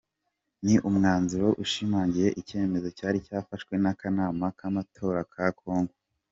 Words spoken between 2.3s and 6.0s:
icyemezo cyari cyafashwe n'akanama k'amatora ka Kongo.